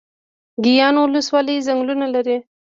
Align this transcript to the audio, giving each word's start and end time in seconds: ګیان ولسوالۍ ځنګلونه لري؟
ګیان 0.63 0.95
ولسوالۍ 0.99 1.57
ځنګلونه 1.67 2.05
لري؟ 2.15 2.37